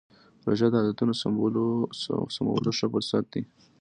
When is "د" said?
0.71-0.75